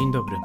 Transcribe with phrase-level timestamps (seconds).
[0.00, 0.36] Dzień dobry.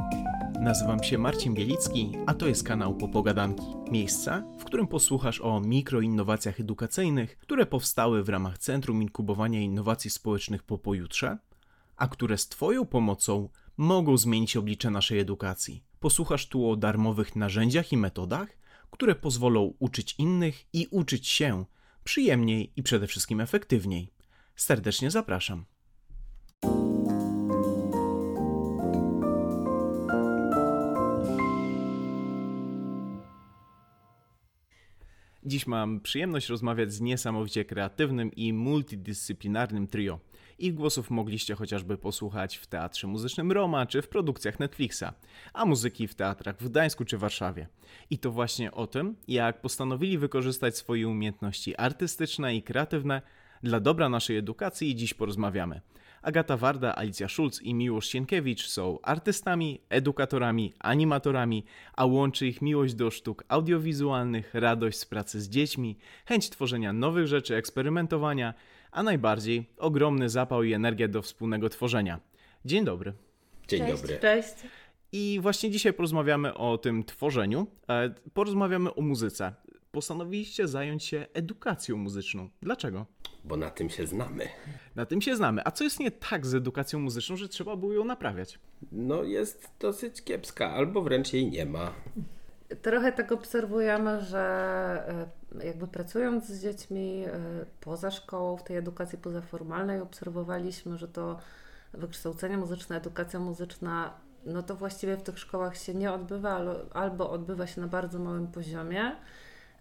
[0.60, 3.64] Nazywam się Marcin Bielicki, a to jest kanał Popogadanki.
[3.92, 10.64] Miejsca, w którym posłuchasz o mikroinnowacjach edukacyjnych, które powstały w ramach Centrum Inkubowania Innowacji Społecznych
[10.64, 11.38] po pojutrze,
[11.98, 15.84] a które z Twoją pomocą mogą zmienić oblicze naszej edukacji.
[16.00, 18.58] Posłuchasz tu o darmowych narzędziach i metodach,
[18.92, 21.66] które pozwolą uczyć innych i uczyć się
[22.04, 24.14] przyjemniej i przede wszystkim efektywniej.
[24.56, 25.66] Serdecznie zapraszam.
[35.48, 40.20] Dziś mam przyjemność rozmawiać z niesamowicie kreatywnym i multidyscyplinarnym trio.
[40.60, 45.04] Ich głosów mogliście chociażby posłuchać w Teatrze Muzycznym Roma czy w produkcjach Netflixa,
[45.54, 47.68] a muzyki w teatrach w Gdańsku czy Warszawie.
[48.10, 53.22] I to właśnie o tym, jak postanowili wykorzystać swoje umiejętności artystyczne i kreatywne
[53.64, 55.82] dla dobra naszej edukacji dziś porozmawiamy.
[56.26, 62.94] Agata Warda, Alicja Schulz i Miłosz Sienkiewicz są artystami, edukatorami, animatorami, a łączy ich miłość
[62.94, 68.54] do sztuk audiowizualnych, radość z pracy z dziećmi, chęć tworzenia nowych rzeczy, eksperymentowania,
[68.92, 72.20] a najbardziej ogromny zapał i energia do wspólnego tworzenia.
[72.66, 73.14] Dzień dobry.
[73.68, 74.02] Dzień Cześć.
[74.02, 74.20] dobry.
[74.20, 74.54] Cześć.
[75.12, 79.54] I właśnie dzisiaj porozmawiamy o tym tworzeniu, e, porozmawiamy o muzyce.
[79.92, 82.50] Postanowiliście zająć się edukacją muzyczną.
[82.62, 83.15] Dlaczego?
[83.46, 84.48] Bo na tym się znamy.
[84.96, 85.62] Na tym się znamy.
[85.66, 88.60] A co jest nie tak z edukacją muzyczną, że trzeba było ją naprawiać?
[88.92, 91.92] No jest dosyć kiepska, albo wręcz jej nie ma.
[92.82, 95.28] Trochę tak obserwujemy, że
[95.62, 97.32] e, jakby pracując z dziećmi e,
[97.82, 101.40] poza szkołą, w tej edukacji pozaformalnej, obserwowaliśmy, że to
[101.94, 104.14] wykształcenie muzyczne, edukacja muzyczna,
[104.46, 108.20] no to właściwie w tych szkołach się nie odbywa, al- albo odbywa się na bardzo
[108.20, 109.16] małym poziomie.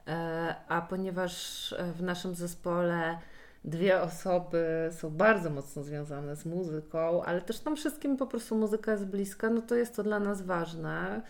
[0.09, 3.19] E, A ponieważ w naszym zespole
[3.65, 8.93] dwie osoby są bardzo mocno związane z muzyką, ale też nam wszystkim po prostu muzyka
[8.93, 11.23] jest bliska, no to jest to dla nas ważne.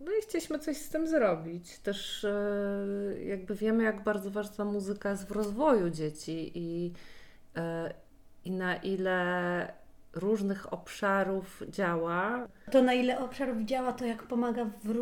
[0.00, 1.78] No i chcieliśmy coś z tym zrobić.
[1.78, 6.92] Też e, jakby wiemy, jak bardzo ważna muzyka jest w rozwoju dzieci i,
[7.56, 7.94] e,
[8.44, 9.72] i na ile
[10.14, 12.48] różnych obszarów działa.
[12.70, 14.92] To na ile obszarów działa, to jak pomaga w,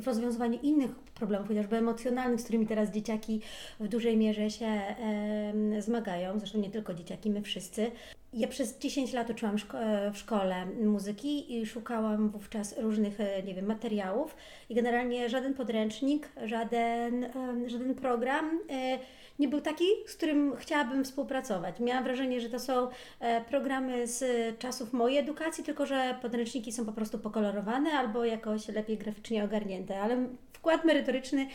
[0.00, 3.40] w rozwiązywaniu innych problemów, chociażby emocjonalnych, z którymi teraz dzieciaki
[3.80, 6.38] w dużej mierze się em, zmagają.
[6.38, 7.90] Zresztą nie tylko dzieciaki, my wszyscy.
[8.32, 13.42] Ja przez 10 lat uczyłam szko- e, w szkole muzyki i szukałam wówczas różnych, e,
[13.42, 14.36] nie wiem, materiałów
[14.68, 18.98] i generalnie żaden podręcznik, żaden, em, żaden program e,
[19.38, 21.80] nie był taki, z którym chciałabym współpracować.
[21.80, 22.88] Miałam wrażenie, że to są
[23.20, 24.24] e, programy z
[24.58, 30.00] czasów mojej edukacji, tylko że podręczniki są po prostu pokolorowane albo jakoś lepiej graficznie ogarnięte,
[30.00, 31.46] ale wkład merytoryczny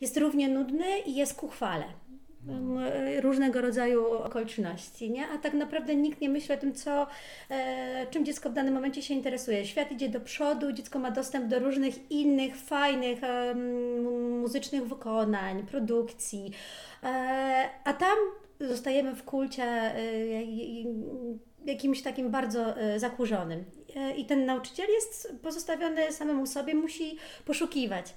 [0.00, 1.84] jest równie nudny i jest ku chwale.
[2.48, 5.28] Em, e, Różnego rodzaju okoliczności, nie?
[5.28, 7.06] A tak naprawdę nikt nie myśli o tym, co,
[7.50, 9.66] e, czym dziecko w danym momencie się interesuje.
[9.66, 16.50] Świat idzie do przodu, dziecko ma dostęp do różnych innych, fajnych em, muzycznych wykonań, produkcji,
[17.02, 18.18] e, a tam
[18.60, 20.86] zostajemy w kulcie e, jak-
[21.66, 23.64] jakimś takim bardzo e, zakurzonym.
[23.96, 28.14] E, I ten nauczyciel jest pozostawiony samemu sobie, musi poszukiwać.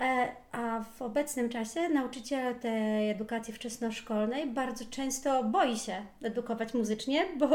[0.00, 7.24] E, A w obecnym czasie nauczyciel tej edukacji wczesnoszkolnej bardzo często boi się edukować muzycznie,
[7.36, 7.48] bo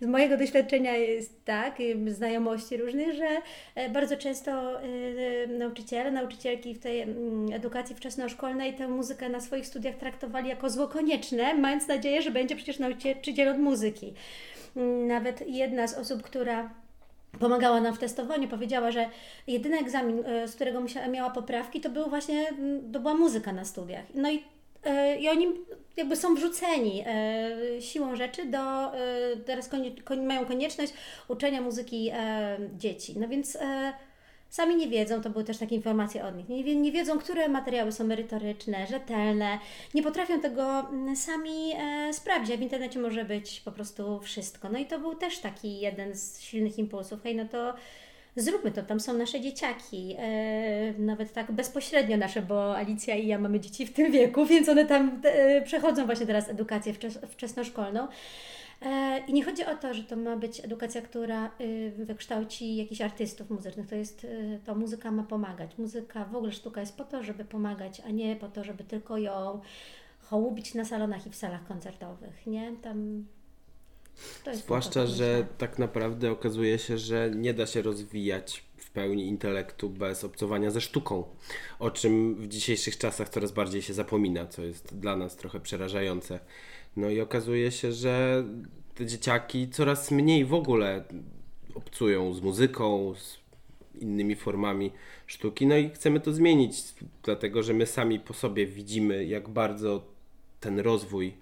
[0.00, 3.28] z mojego doświadczenia jest tak, znajomości różnych, że
[3.74, 9.66] e, bardzo często y, nauczyciele, nauczycielki w tej mm, edukacji wczesnoszkolnej tę muzykę na swoich
[9.66, 14.14] studiach traktowali jako zło konieczne, mając nadzieję, że będzie przecież nauczyciel od muzyki.
[14.76, 16.70] Mm, Nawet jedna z osób, która
[17.38, 19.06] pomagała nam w testowaniu, powiedziała, że
[19.46, 22.52] jedyny egzamin, e, z którego musiała, miała poprawki, to był właśnie,
[22.92, 24.04] to była muzyka na studiach.
[24.14, 24.44] No i,
[24.84, 25.46] e, i oni
[25.96, 28.92] jakby są wrzuceni e, siłą rzeczy do,
[29.46, 29.90] teraz konie,
[30.26, 30.92] mają konieczność
[31.28, 32.10] uczenia muzyki
[32.78, 33.18] dzieci.
[33.18, 33.58] No więc
[34.50, 37.92] sami nie wiedzą, to były też takie informacje od nich, nie, nie wiedzą, które materiały
[37.92, 39.58] są merytoryczne, rzetelne,
[39.94, 44.68] nie potrafią tego mm, sami e, sprawdzić, a w internecie może być po prostu wszystko.
[44.68, 47.74] No i to był też taki jeden z silnych impulsów, hej, no to
[48.36, 53.38] zróbmy to, tam są nasze dzieciaki, e, nawet tak bezpośrednio nasze, bo Alicja i ja
[53.38, 58.08] mamy dzieci w tym wieku, więc one tam e, przechodzą właśnie teraz edukację wczes wczesnoszkolną.
[58.82, 63.00] E, I nie chodzi o to, że to ma być edukacja, która y, wykształci jakichś
[63.00, 63.86] artystów muzycznych.
[63.86, 65.78] To jest, y, to muzyka ma pomagać.
[65.78, 69.18] Muzyka, w ogóle sztuka jest po to, żeby pomagać, a nie po to, żeby tylko
[69.18, 69.60] ją
[70.20, 72.72] hołubić na salonach i w salach koncertowych, nie?
[72.82, 73.24] Tam
[74.44, 79.28] to jest Zwłaszcza, że tak naprawdę okazuje się, że nie da się rozwijać w pełni
[79.28, 81.24] intelektu bez obcowania ze sztuką,
[81.78, 86.40] o czym w dzisiejszych czasach coraz bardziej się zapomina, co jest dla nas trochę przerażające.
[86.96, 88.44] No i okazuje się, że
[88.94, 91.04] te dzieciaki coraz mniej w ogóle
[91.74, 93.38] obcują z muzyką, z
[93.94, 94.92] innymi formami
[95.26, 95.66] sztuki.
[95.66, 100.04] No i chcemy to zmienić, dlatego że my sami po sobie widzimy, jak bardzo
[100.60, 101.36] ten rozwój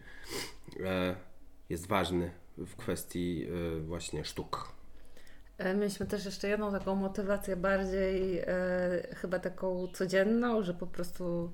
[0.81, 1.17] e,
[1.69, 3.47] jest ważny w kwestii
[3.77, 4.73] e, właśnie sztuk.
[5.59, 8.47] E, mieliśmy też jeszcze jedną taką motywację bardziej e,
[9.15, 11.53] chyba taką codzienną, że po prostu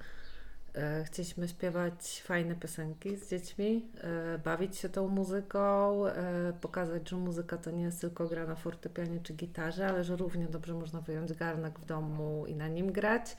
[1.05, 7.57] chcieliśmy śpiewać fajne piosenki z dziećmi, e, bawić się tą muzyką, e, pokazać, że muzyka
[7.57, 11.33] to nie jest tylko gra na fortepianie czy gitarze, ale że równie dobrze można wyjąć
[11.33, 13.37] garnek w domu i na nim grać.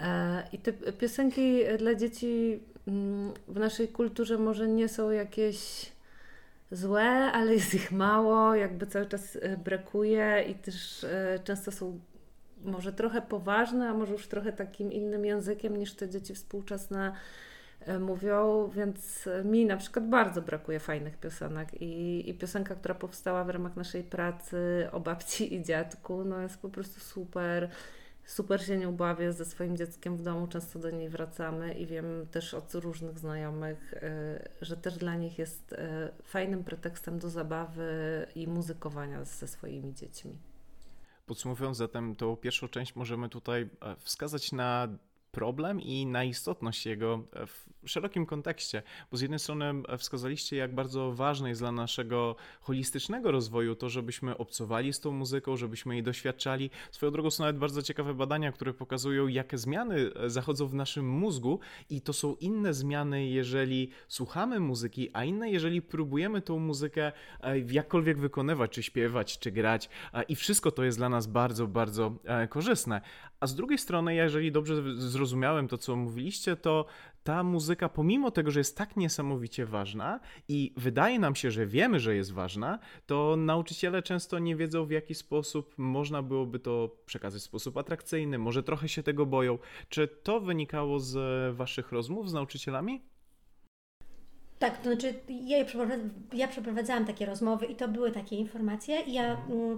[0.00, 5.92] E, I te piosenki dla dzieci mm, w naszej kulturze może nie są jakieś
[6.70, 12.00] złe, ale jest ich mało, jakby cały czas e, brakuje i też e, często są
[12.64, 17.12] może trochę poważne, a może już trochę takim innym językiem niż te dzieci współczesne
[17.80, 23.44] e, mówią, więc mi na przykład bardzo brakuje fajnych piosenek i, i piosenka, która powstała
[23.44, 27.68] w ramach naszej pracy o babci i dziadku, no jest po prostu super
[28.26, 32.26] super się nią bawię ze swoim dzieckiem w domu, często do niej wracamy i wiem
[32.30, 35.74] też od różnych znajomych, y, że też dla nich jest
[36.22, 40.38] fajnym pretekstem do zabawy i muzykowania ze swoimi dziećmi.
[41.26, 44.88] Podsumowując zatem tą pierwszą część, możemy tutaj e, wskazać na
[45.34, 51.12] problem i na istotność jego w szerokim kontekście, bo z jednej strony wskazaliście, jak bardzo
[51.12, 56.70] ważne jest dla naszego holistycznego rozwoju to, żebyśmy obcowali z tą muzyką, żebyśmy jej doświadczali.
[56.92, 61.60] Swoją drogą są nawet bardzo ciekawe badania, które pokazują, jakie zmiany zachodzą w naszym mózgu
[61.90, 67.58] i to są inne zmiany, jeżeli słuchamy muzyki, a inne, jeżeli próbujemy tą muzykę e,
[67.58, 69.88] jakkolwiek wykonywać, czy śpiewać, czy grać
[70.28, 73.00] i wszystko to jest dla nas bardzo, bardzo e, korzystne.
[73.40, 76.86] A z drugiej strony, jeżeli dobrze zrozumiałem to, co mówiliście, to
[77.24, 82.00] ta muzyka, pomimo tego, że jest tak niesamowicie ważna i wydaje nam się, że wiemy,
[82.00, 87.40] że jest ważna, to nauczyciele często nie wiedzą, w jaki sposób można byłoby to przekazać
[87.42, 89.58] w sposób atrakcyjny, może trochę się tego boją.
[89.88, 91.16] Czy to wynikało z
[91.56, 93.00] Waszych rozmów z nauczycielami?
[94.58, 95.58] Tak, to znaczy ja,
[96.32, 99.00] ja przeprowadzałam takie rozmowy i to były takie informacje.
[99.00, 99.36] I ja.
[99.50, 99.76] Mm,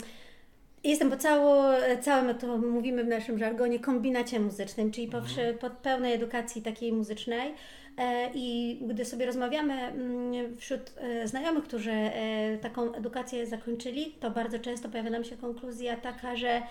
[0.85, 1.65] Jestem po cało,
[2.01, 5.57] całym, to mówimy w naszym żargonie, kombinacie muzycznym, czyli po, mhm.
[5.83, 7.55] pełnej edukacji takiej muzycznej.
[7.97, 14.31] E, I gdy sobie rozmawiamy mm, wśród e, znajomych, którzy e, taką edukację zakończyli, to
[14.31, 16.63] bardzo często pojawia nam się konkluzja taka, że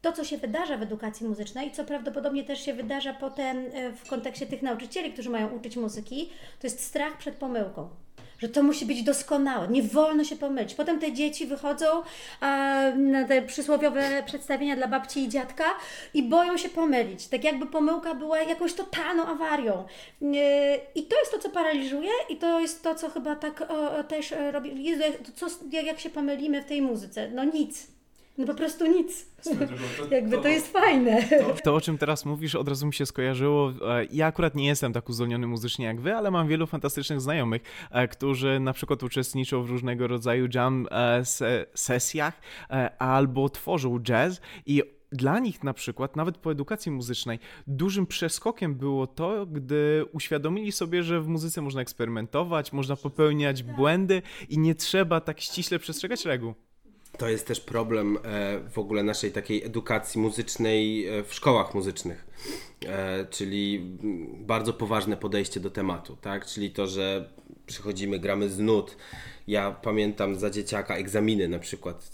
[0.00, 3.56] to, co się wydarza w edukacji muzycznej, co prawdopodobnie też się wydarza potem
[3.96, 7.88] w kontekście tych nauczycieli, którzy mają uczyć muzyki, to jest strach przed pomyłką
[8.42, 10.74] że to musi być doskonałe, nie wolno się pomylić.
[10.74, 11.86] Potem te dzieci wychodzą
[12.40, 15.64] a, na te przysłowiowe przedstawienia dla babci i dziadka
[16.14, 19.84] i boją się pomylić, tak jakby pomyłka była jakąś totalną awarią.
[20.94, 24.34] I to jest to, co paraliżuje i to jest to, co chyba tak o, też
[24.52, 25.02] robi, Jezu,
[25.34, 27.30] co, jak się pomylimy w tej muzyce?
[27.30, 27.92] No nic.
[28.38, 29.26] No po prostu nic.
[29.44, 29.50] To,
[30.14, 31.22] Jakby to, to jest fajne.
[31.22, 33.70] To, to, o czym teraz mówisz, od razu mi się skojarzyło.
[33.70, 37.62] E, ja akurat nie jestem tak uzdolniony muzycznie jak wy, ale mam wielu fantastycznych znajomych,
[37.90, 41.22] e, którzy na przykład uczestniczą w różnego rodzaju jam e,
[41.74, 42.40] sesjach
[42.98, 44.82] albo tworzą jazz i
[45.12, 51.02] dla nich na przykład, nawet po edukacji muzycznej, dużym przeskokiem było to, gdy uświadomili sobie,
[51.02, 56.54] że w muzyce można eksperymentować, można popełniać błędy i nie trzeba tak ściśle przestrzegać reguł.
[57.18, 58.20] To jest też problem e,
[58.70, 62.26] w ogóle naszej takiej edukacji muzycznej e, w szkołach muzycznych,
[62.86, 63.96] e, czyli
[64.38, 66.46] bardzo poważne podejście do tematu, tak?
[66.46, 67.30] Czyli to, że
[67.66, 68.96] przychodzimy, gramy z nut.
[69.46, 72.12] Ja pamiętam za dzieciaka egzaminy na przykład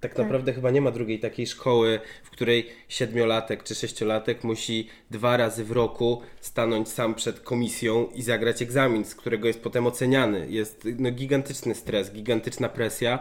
[0.00, 4.88] tak, tak naprawdę chyba nie ma drugiej takiej szkoły, w której siedmiolatek czy sześciolatek musi
[5.10, 9.86] dwa razy w roku stanąć sam przed komisją i zagrać egzamin, z którego jest potem
[9.86, 10.46] oceniany.
[10.50, 13.18] Jest no, gigantyczny stres, gigantyczna presja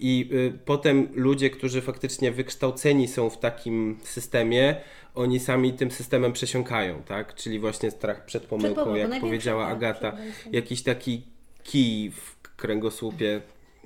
[0.00, 4.76] i y, potem ludzie, którzy faktycznie wykształceni są w takim systemie,
[5.14, 7.34] oni sami tym systemem przesiąkają, tak?
[7.34, 10.16] Czyli właśnie strach przed pomyłką, jak powiedziała Agata,
[10.52, 11.22] jakiś taki
[11.64, 13.40] kij w kręgosłupie,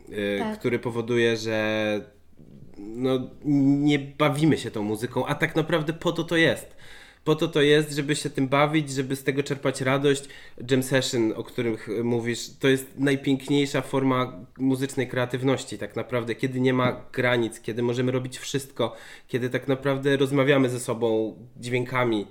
[0.09, 0.59] y, tak.
[0.59, 2.16] który powoduje, że
[2.79, 6.77] no, nie bawimy się tą muzyką, a tak naprawdę po to to jest.
[7.25, 10.25] Po to to jest, żeby się tym bawić, żeby z tego czerpać radość.
[10.71, 16.73] Jam session, o którym mówisz, to jest najpiękniejsza forma muzycznej kreatywności, tak naprawdę, kiedy nie
[16.73, 18.97] ma granic, kiedy możemy robić wszystko,
[19.29, 22.27] kiedy tak naprawdę rozmawiamy ze sobą dźwiękami.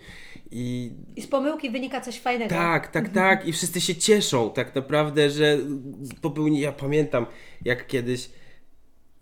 [0.52, 2.50] I, I z pomyłki wynika coś fajnego.
[2.50, 3.48] Tak, tak, tak.
[3.48, 5.58] I wszyscy się cieszą tak naprawdę, że
[6.22, 6.60] popełni.
[6.60, 7.25] Ja pamiętam,
[7.66, 8.30] jak kiedyś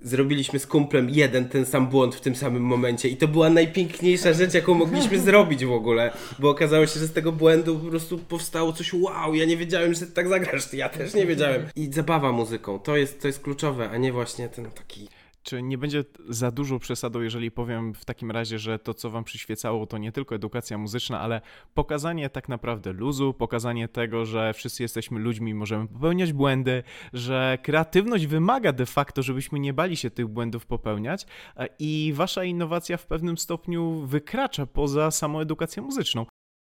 [0.04, 4.34] zrobiliśmy z kumplem jeden ten sam błąd w tym samym momencie i to była najpiękniejsza
[4.34, 8.18] rzecz, jaką mogliśmy zrobić w ogóle, bo okazało się, że z tego błędu po prostu
[8.18, 11.66] powstało coś wow, ja nie wiedziałem, że tak zagrasz, ja też nie wiedziałem.
[11.76, 15.08] I zabawa muzyką, to jest, to jest kluczowe, a nie właśnie ten taki
[15.44, 19.24] czy nie będzie za dużo przesadą, jeżeli powiem w takim razie, że to, co Wam
[19.24, 21.42] przyświecało, to nie tylko edukacja muzyczna, ale
[21.74, 26.84] pokazanie tak naprawdę luzu, pokazanie tego, że wszyscy jesteśmy ludźmi, możemy popełniać błędy,
[27.14, 31.26] że kreatywność wymaga de facto, żebyśmy nie bali się tych błędów popełniać
[31.58, 36.26] e, i Wasza innowacja w pewnym stopniu wykracza poza samą edukację muzyczną.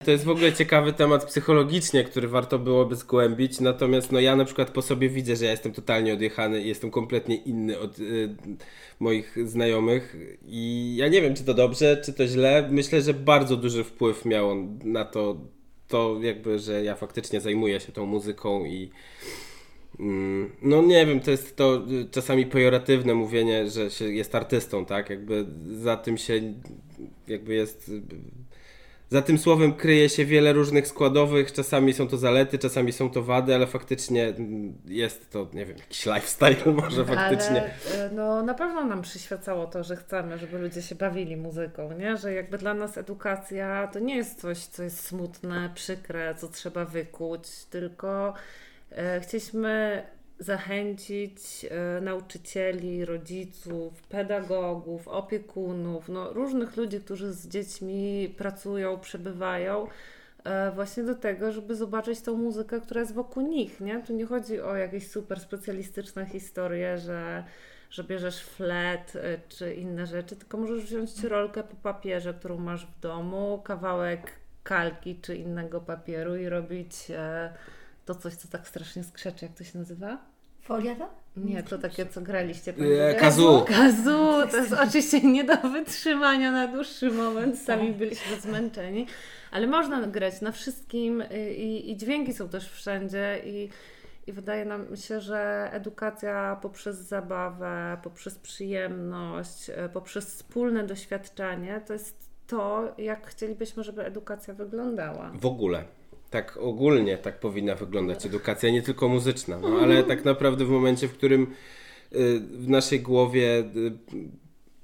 [0.05, 3.60] To jest w ogóle ciekawy temat psychologicznie, który warto byłoby zgłębić.
[3.60, 6.91] Natomiast no ja na przykład po sobie widzę, że ja jestem totalnie odjechany i jestem
[6.91, 8.36] kompletnie inny od y,
[9.00, 10.15] moich znajomych.
[10.46, 12.67] I ja nie wiem, czy to dobrze, czy to źle.
[12.72, 15.38] Myślę, że bardzo duży wpływ miało na to,
[15.88, 18.89] to jakby, że ja faktycznie zajmuję się tą muzyką i
[20.00, 21.81] mm, no nie wiem, to jest to
[22.12, 25.10] czasami pejoratywne mówienie, że się jest artystą, tak?
[25.10, 26.53] Jakby za tym się
[27.27, 27.91] jakby jest
[29.12, 31.51] za tym słowem kryje się wiele różnych składowych.
[31.51, 34.34] Czasami są to zalety, czasami są to wady, ale faktycznie
[34.86, 37.74] jest to, nie wiem, jakiś lifestyle może faktycznie.
[37.94, 42.18] Ale no, na pewno nam przyświecało to, że chcemy, żeby ludzie się bawili muzyką, nie?
[42.18, 46.86] Że jakby dla nas edukacja to nie jest coś, co jest smutne, przykre, co trzeba
[46.86, 48.34] wykuć, tylko
[48.91, 50.03] e, chcieliśmy
[50.41, 59.88] zachęcić e, nauczycieli, rodziców, pedagogów, opiekunów, no, różnych ludzi, którzy z dziećmi pracują, przebywają,
[60.43, 63.79] e, właśnie do tego, żeby zobaczyć tą muzykę, która jest wokół nich.
[63.79, 64.03] Nie?
[64.03, 67.43] Tu nie chodzi o jakieś super specjalistyczne historie, że,
[67.89, 72.86] że bierzesz flet e, czy inne rzeczy, tylko możesz wziąć rolkę po papierze, którą masz
[72.86, 74.31] w domu, kawałek
[74.63, 77.12] kalki czy innego papieru i robić
[78.05, 80.30] to coś, co tak strasznie skrzeczy, jak to się nazywa?
[80.62, 81.22] Folia to?
[81.38, 82.74] Nie, to takie, co graliście.
[82.80, 83.65] Eee, kazu.
[83.68, 87.98] Kazu, to jest oczywiście nie do wytrzymania na dłuższy moment, sami tak.
[87.98, 89.08] byliśmy zmęczeni,
[89.51, 91.24] ale można grać na wszystkim
[91.58, 93.70] i, i dźwięki są też wszędzie i,
[94.27, 101.94] i wydaje nam się, że edukacja poprzez zabawę, poprzez przyjemność, e, poprzez wspólne doświadczanie to
[101.94, 105.32] jest to, jak chcielibyśmy, żeby edukacja wyglądała.
[105.34, 105.84] W ogóle
[106.31, 109.59] tak ogólnie tak powinna wyglądać edukacja, nie tylko muzyczna.
[109.59, 113.91] No, ale tak naprawdę w momencie, w którym y, w naszej głowie y,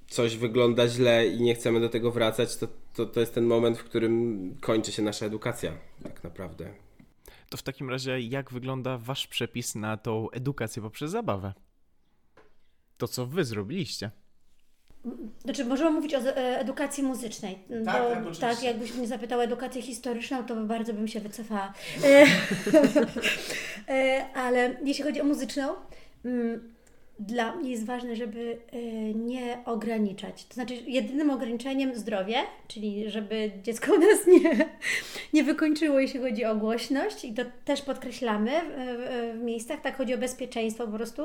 [0.07, 3.77] coś wygląda źle i nie chcemy do tego wracać, to, to, to jest ten moment,
[3.77, 5.73] w którym kończy się nasza edukacja,
[6.03, 6.73] tak naprawdę.
[7.49, 11.53] To w takim razie, jak wygląda Wasz przepis na tą edukację poprzez zabawę?
[12.97, 14.11] To, co Wy zrobiliście?
[15.43, 17.59] Znaczy, możemy mówić o e, edukacji muzycznej.
[17.85, 21.73] Tak, bo, tak, tak, jakbyś mnie zapytała o edukację historyczną, to bardzo bym się wycofała.
[22.03, 22.25] E,
[23.93, 25.73] e, ale jeśli chodzi o muzyczną,
[26.25, 26.73] mm,
[27.19, 28.77] dla mnie jest ważne, żeby e,
[29.13, 30.45] nie ograniczać.
[30.45, 32.35] To znaczy, jedynym ograniczeniem zdrowie,
[32.67, 34.69] czyli żeby dziecko nas nie,
[35.33, 40.13] nie wykończyło, jeśli chodzi o głośność, i to też podkreślamy w, w miejscach, tak chodzi
[40.13, 41.23] o bezpieczeństwo po prostu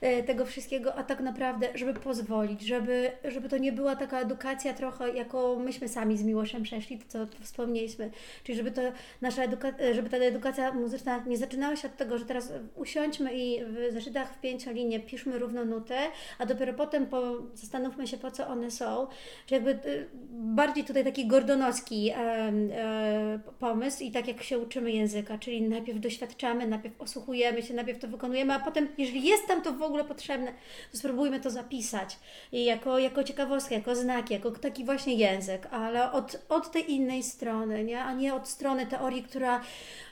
[0.00, 4.74] e, tego wszystkiego, a tak naprawdę, żeby pozwolić, żeby, żeby to nie była taka edukacja
[4.74, 8.10] trochę, jaką myśmy sami z Miłoszem przeszli, to co wspomnieliśmy,
[8.44, 8.82] czyli żeby to
[9.20, 13.64] nasza edukacja, żeby ta edukacja muzyczna nie zaczynała się od tego, że teraz usiądźmy i
[13.64, 15.98] w zeszytach w pięciolinie piszmy puśćmy równo nutę,
[16.38, 17.22] a dopiero potem po,
[17.54, 19.06] zastanówmy się, po co one są.
[19.46, 24.92] Czy jakby y, bardziej tutaj taki gordonowski e, e, pomysł i tak jak się uczymy
[24.92, 29.62] języka, czyli najpierw doświadczamy, najpierw osłuchujemy się, najpierw to wykonujemy, a potem, jeżeli jest tam
[29.62, 30.52] to w ogóle potrzebne,
[30.92, 32.18] to spróbujmy to zapisać
[32.52, 37.22] I jako, jako ciekawostkę, jako znak, jako taki właśnie język, ale od, od tej innej
[37.22, 38.00] strony, nie?
[38.00, 39.60] a nie od strony teorii, która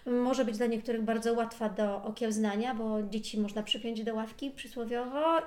[0.06, 4.50] może być dla niektórych bardzo łatwa do okiełznania, bo dzieci można przypiąć do ławki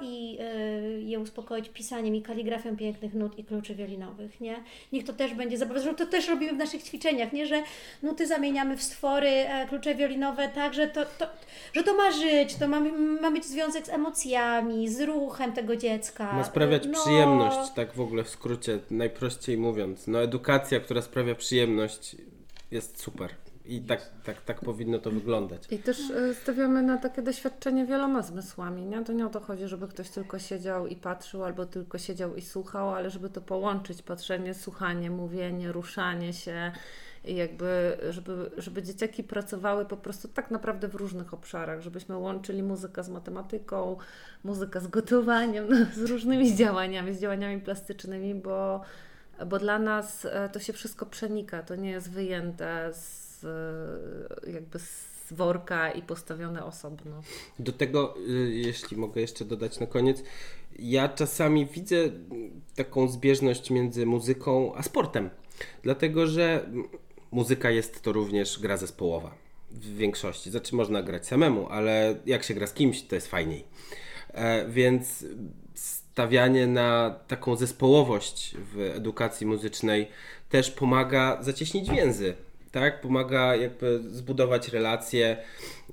[0.01, 4.63] i y, je uspokoić pisaniem i kaligrafią pięknych nut i kluczy wiolinowych, nie?
[4.91, 7.47] Niech to też będzie zabawa, że to też robimy w naszych ćwiczeniach, nie?
[7.47, 7.63] Że
[8.03, 11.27] nuty zamieniamy w stwory, e, klucze wiolinowe, tak, że to, to,
[11.73, 12.79] że to ma żyć, to ma,
[13.21, 16.33] ma mieć związek z emocjami, z ruchem tego dziecka.
[16.33, 17.01] Ma sprawiać no...
[17.01, 20.07] przyjemność, tak w ogóle w skrócie, najprościej mówiąc.
[20.07, 22.15] No edukacja, która sprawia przyjemność
[22.71, 23.44] jest super.
[23.67, 25.67] I tak, tak, tak powinno to wyglądać.
[25.71, 28.85] I też e, stawiamy na takie doświadczenie wieloma zmysłami.
[28.85, 29.03] Nie?
[29.03, 32.41] To nie o to chodzi, żeby ktoś tylko siedział i patrzył, albo tylko siedział i
[32.41, 36.71] słuchał, ale żeby to połączyć patrzenie, słuchanie, mówienie, ruszanie się.
[37.25, 42.63] I jakby, żeby, żeby dzieciaki pracowały po prostu tak naprawdę w różnych obszarach, żebyśmy łączyli
[42.63, 43.97] muzykę z matematyką,
[44.43, 48.81] muzykę z gotowaniem, no, z różnymi działaniami, z działaniami plastycznymi, bo,
[49.45, 53.24] bo dla nas e, to się wszystko przenika, to nie jest wyjęte z
[54.53, 57.21] jakby z worka i postawione osobno.
[57.59, 60.23] Do tego, y, jeśli mogę jeszcze dodać na koniec,
[60.79, 61.95] ja czasami widzę
[62.75, 65.29] taką zbieżność między muzyką a sportem.
[65.83, 66.69] Dlatego, że
[67.31, 69.35] muzyka jest to również gra zespołowa
[69.71, 70.51] w większości.
[70.51, 73.65] Znaczy można grać samemu, ale jak się gra z kimś, to jest fajniej.
[74.33, 75.25] E, więc
[75.73, 80.07] stawianie na taką zespołowość w edukacji muzycznej
[80.49, 82.35] też pomaga zacieśnić więzy.
[82.75, 83.01] Tak?
[83.01, 85.37] Pomaga jakby zbudować relacje,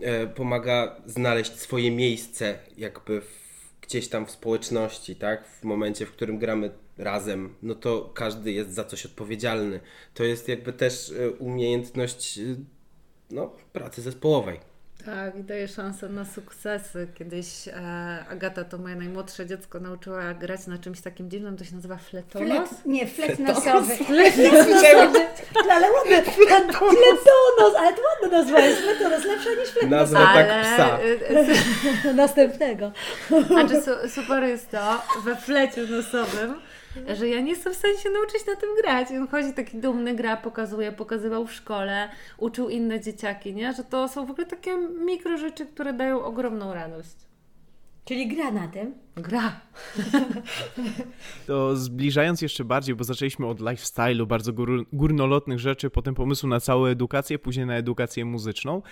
[0.00, 3.26] e, pomaga znaleźć swoje miejsce jakby w,
[3.80, 5.48] gdzieś tam w społeczności, tak?
[5.48, 9.80] W momencie, w którym gramy razem, no to każdy jest za coś odpowiedzialny.
[10.14, 12.40] To jest jakby też e, umiejętność
[13.30, 14.71] no, pracy zespołowej.
[15.06, 17.08] Tak, i daje szansę na sukcesy.
[17.14, 17.72] Kiedyś e,
[18.30, 22.68] Agata, to moje najmłodsze dziecko, nauczyła grać na czymś takim dziwnym, to się nazywa fletonos.
[22.68, 23.96] Flet, nie, flet nosowy.
[24.06, 25.26] Flet nosowy.
[25.70, 26.22] ale ładne.
[26.22, 28.80] Fletonos, ale to ładna nazwa jest.
[28.80, 30.98] Fletonos, lepsza niż flet Nazwa tak psa.
[30.98, 32.92] E, e, Następnego.
[33.30, 36.54] A czy super jest to, we flecie nosowym
[37.14, 39.10] że ja nie jestem w stanie się nauczyć na tym grać.
[39.10, 42.08] I on chodzi taki dumny, gra, pokazuje, pokazywał w szkole,
[42.38, 43.72] uczył inne dzieciaki, nie?
[43.72, 47.31] Że to są w ogóle takie mikro rzeczy, które dają ogromną radość.
[48.04, 48.94] Czyli gra na tym?
[49.16, 49.60] Gra.
[51.46, 56.60] To zbliżając jeszcze bardziej, bo zaczęliśmy od lifestyle'u, bardzo gór, górnolotnych rzeczy, potem pomysłu na
[56.60, 58.82] całą edukację, później na edukację muzyczną.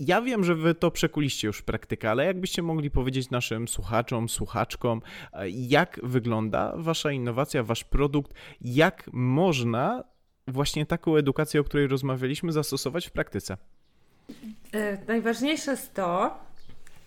[0.00, 4.28] Ja wiem, że wy to przekuliście już w praktykę, ale jakbyście mogli powiedzieć naszym słuchaczom,
[4.28, 5.02] słuchaczkom,
[5.52, 10.04] jak wygląda wasza innowacja, wasz produkt, jak można
[10.46, 13.56] właśnie taką edukację, o której rozmawialiśmy, zastosować w praktyce?
[14.72, 16.38] E, najważniejsze jest to,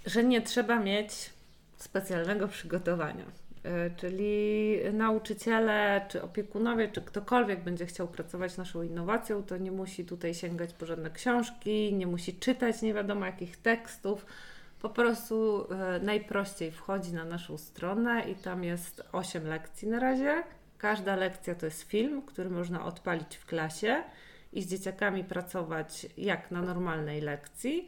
[0.06, 1.12] że nie trzeba mieć
[1.80, 3.26] specjalnego przygotowania.
[3.64, 10.06] E, czyli nauczyciele, czy opiekunowie, czy ktokolwiek będzie chciał pracować naszą innowacją, to nie musi
[10.06, 14.26] tutaj sięgać po żadne książki, nie musi czytać nie wiadomo jakich tekstów.
[14.82, 20.44] Po prostu e, najprościej wchodzi na naszą stronę i tam jest 8 lekcji na razie.
[20.78, 24.04] Każda lekcja to jest film, który można odpalić w klasie
[24.54, 27.88] i z dzieciakami pracować jak na normalnej lekcji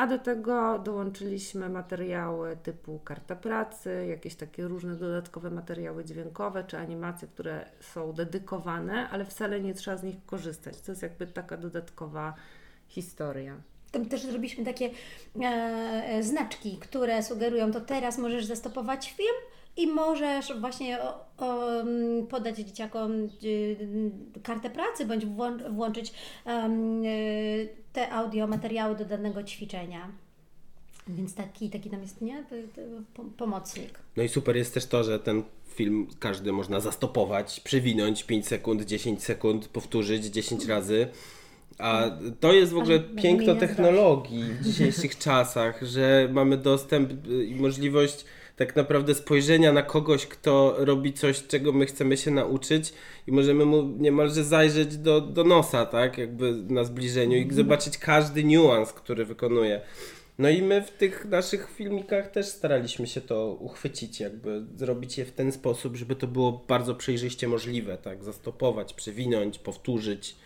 [0.00, 6.78] a do tego dołączyliśmy materiały typu karta pracy, jakieś takie różne dodatkowe materiały dźwiękowe czy
[6.78, 10.80] animacje, które są dedykowane, ale wcale nie trzeba z nich korzystać.
[10.80, 12.34] To jest jakby taka dodatkowa
[12.88, 13.56] historia.
[13.90, 14.90] Tam też zrobiliśmy takie
[15.42, 19.36] e, znaczki, które sugerują, to teraz możesz zastopować film,
[19.76, 20.98] i możesz właśnie
[21.38, 23.12] mm, podać dzieciakom
[23.44, 23.76] y,
[24.42, 25.26] kartę pracy bądź
[25.70, 26.12] włączyć
[26.46, 27.02] um,
[27.92, 30.12] te audio materiały do danego ćwiczenia.
[31.08, 32.44] Więc taki, taki tam jest nie?
[33.36, 33.98] pomocnik.
[34.16, 35.42] No i super jest też to, że ten
[35.74, 41.08] film każdy można zastopować, przewinąć 5 sekund, 10 sekund, powtórzyć 10 razy.
[41.78, 48.24] A to jest w ogóle piękno technologii w dzisiejszych czasach, że mamy dostęp i możliwość
[48.60, 52.92] tak naprawdę spojrzenia na kogoś, kto robi coś, czego my chcemy się nauczyć
[53.26, 57.56] i możemy mu niemalże zajrzeć do, do nosa, tak, jakby na zbliżeniu i mhm.
[57.56, 59.80] zobaczyć każdy niuans, który wykonuje.
[60.38, 65.24] No i my w tych naszych filmikach też staraliśmy się to uchwycić, jakby zrobić je
[65.24, 70.36] w ten sposób, żeby to było bardzo przejrzyście możliwe, tak, zastopować, przewinąć, powtórzyć.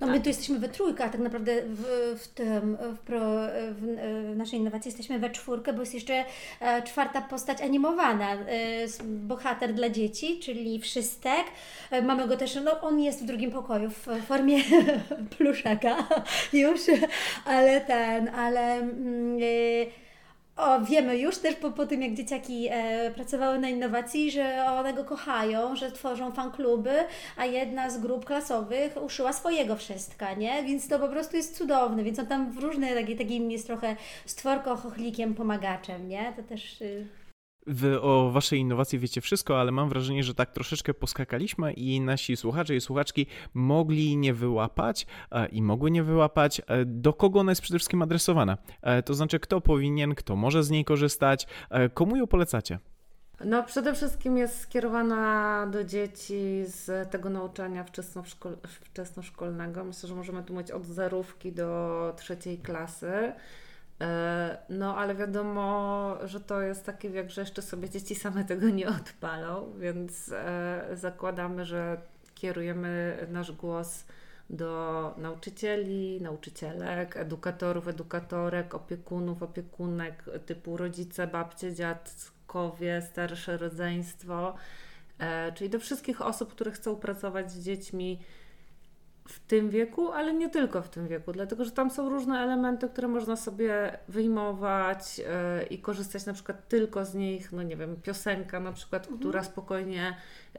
[0.00, 1.82] No my tu jesteśmy we trójkę, a tak naprawdę w,
[2.18, 3.20] w, tym, w, pro,
[3.70, 6.24] w, w naszej innowacji jesteśmy we czwórkę, bo jest jeszcze
[6.60, 8.38] e, czwarta postać animowana, e,
[9.04, 11.44] bohater dla dzieci, czyli Wszystek.
[11.90, 14.58] E, mamy go też, no on jest w drugim pokoju w formie
[15.38, 16.08] pluszaka
[16.52, 16.80] już,
[17.44, 18.72] ale ten, ale...
[18.72, 19.38] Mm,
[20.58, 24.94] o, wiemy już też po, po tym, jak dzieciaki e, pracowały na innowacji, że one
[24.94, 26.94] go kochają, że tworzą fankluby,
[27.36, 30.62] a jedna z grup klasowych uszyła swojego wszystka, nie?
[30.62, 33.96] Więc to po prostu jest cudowne, więc on tam w różne, taki, takim jest trochę
[34.26, 36.32] stworko, chochlikiem, pomagaczem, nie?
[36.36, 36.80] To też...
[36.80, 37.17] Y
[37.68, 42.36] Wy o waszej innowacji wiecie wszystko, ale mam wrażenie, że tak troszeczkę poskakaliśmy i nasi
[42.36, 47.52] słuchacze i słuchaczki mogli nie wyłapać e, i mogły nie wyłapać, e, do kogo ona
[47.52, 48.58] jest przede wszystkim adresowana.
[48.82, 51.46] E, to znaczy, kto powinien, kto może z niej korzystać,
[51.94, 52.78] komu ją polecacie?
[53.44, 57.84] No, przede wszystkim jest skierowana do dzieci z tego nauczania
[58.64, 59.84] wczesnoszkolnego.
[59.84, 63.32] Myślę, że możemy tu mówić od zerówki do trzeciej klasy.
[64.00, 68.68] E, no, ale wiadomo, że to jest taki wiek, że jeszcze sobie dzieci same tego
[68.68, 72.00] nie odpalą, więc e, zakładamy, że
[72.34, 74.04] kierujemy nasz głos
[74.50, 84.54] do nauczycieli, nauczycielek, edukatorów, edukatorek, opiekunów, opiekunek typu rodzice, babcie, dziadkowie, starsze rodzeństwo,
[85.18, 88.18] e, czyli do wszystkich osób, które chcą pracować z dziećmi
[89.28, 92.88] w tym wieku, ale nie tylko w tym wieku, dlatego że tam są różne elementy,
[92.88, 95.24] które można sobie wyjmować yy,
[95.70, 99.20] i korzystać na przykład tylko z nich, no nie wiem, piosenka na przykład, mhm.
[99.20, 100.16] która spokojnie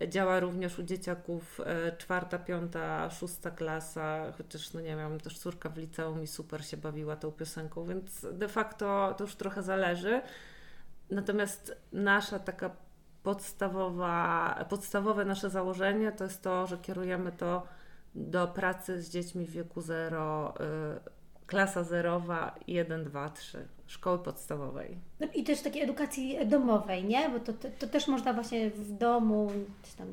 [0.07, 5.69] działa również u dzieciaków yy, czwarta, piąta, szósta klasa, chociaż no nie wiem, też córka
[5.69, 10.21] w liceum i super się bawiła tą piosenką, więc de facto to już trochę zależy.
[11.11, 12.69] Natomiast nasza taka
[13.23, 17.78] podstawowa, podstawowe nasze założenie to jest to, że kierujemy to
[18.15, 24.97] do pracy z dziećmi w wieku 0, y, klasa zerowa 1, 2, 3 szkoły podstawowej.
[25.19, 27.29] No I też takiej edukacji domowej, nie?
[27.29, 29.51] Bo to, to, to też można właśnie w domu
[29.83, 30.07] czy tam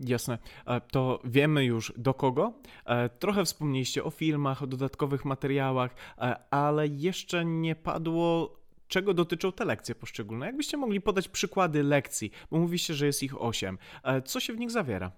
[0.00, 0.38] Jasne.
[0.66, 2.52] E, to wiemy już do kogo.
[2.86, 8.56] E, trochę wspomnieliście o filmach, o dodatkowych materiałach, e, ale jeszcze nie padło
[8.88, 10.46] czego dotyczą te lekcje poszczególne.
[10.46, 13.78] Jakbyście mogli podać przykłady lekcji, bo mówiście, że jest ich osiem.
[14.24, 15.12] Co się w nich zawiera?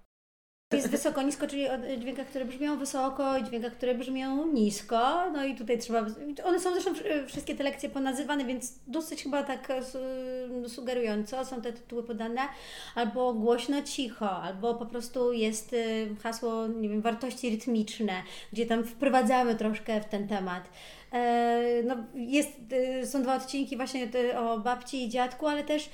[0.73, 1.65] Jest wysoko, nisko, czyli
[1.99, 5.31] dźwięka, które brzmią wysoko i dźwięka, które brzmią nisko.
[5.33, 6.05] No i tutaj trzeba.
[6.43, 6.91] One są zresztą
[7.27, 9.81] wszystkie te lekcje ponazywane, więc dosyć chyba tak e,
[10.69, 12.41] sugerująco są te tytuły podane.
[12.95, 18.13] Albo głośno, cicho, albo po prostu jest e, hasło, nie wiem, wartości rytmiczne,
[18.53, 20.69] gdzie tam wprowadzamy troszkę w ten temat.
[21.13, 22.51] E, no, jest,
[23.05, 25.89] są dwa odcinki właśnie o babci i dziadku, ale też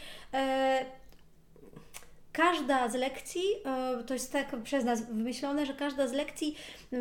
[2.33, 6.55] każda z lekcji, e, to jest tak przez nas wymyślone, że każda z lekcji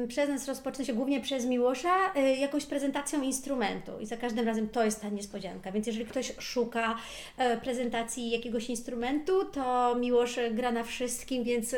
[0.08, 4.68] przez nas rozpoczyna się głównie przez Miłosza e, jakąś prezentacją instrumentu i za każdym razem
[4.68, 5.72] to jest ta niespodzianka.
[5.72, 6.96] Więc jeżeli ktoś szuka
[7.38, 11.76] e, prezentacji jakiegoś instrumentu, to Miłosz gra na wszystkim, więc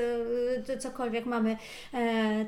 [0.79, 1.57] cokolwiek mamy